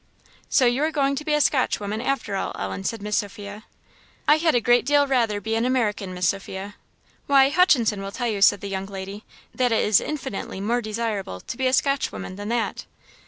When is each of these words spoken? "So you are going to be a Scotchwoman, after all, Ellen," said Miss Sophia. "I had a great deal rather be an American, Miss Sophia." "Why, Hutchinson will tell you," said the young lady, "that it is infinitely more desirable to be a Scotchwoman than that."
"So 0.49 0.65
you 0.65 0.81
are 0.83 0.89
going 0.91 1.15
to 1.17 1.23
be 1.23 1.35
a 1.35 1.39
Scotchwoman, 1.39 2.01
after 2.01 2.35
all, 2.35 2.53
Ellen," 2.57 2.83
said 2.83 3.03
Miss 3.03 3.17
Sophia. 3.17 3.65
"I 4.27 4.37
had 4.37 4.55
a 4.55 4.59
great 4.59 4.83
deal 4.83 5.05
rather 5.05 5.39
be 5.39 5.53
an 5.53 5.63
American, 5.63 6.11
Miss 6.11 6.27
Sophia." 6.29 6.73
"Why, 7.27 7.49
Hutchinson 7.49 8.01
will 8.01 8.11
tell 8.11 8.27
you," 8.27 8.41
said 8.41 8.61
the 8.61 8.67
young 8.67 8.87
lady, 8.87 9.25
"that 9.53 9.71
it 9.71 9.83
is 9.85 10.01
infinitely 10.01 10.59
more 10.59 10.81
desirable 10.81 11.39
to 11.41 11.55
be 11.55 11.67
a 11.67 11.71
Scotchwoman 11.71 12.35
than 12.35 12.49
that." 12.49 12.87